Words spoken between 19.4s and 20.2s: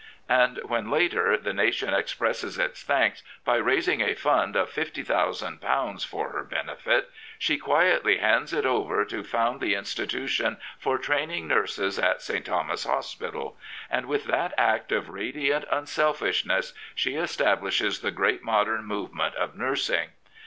nursing.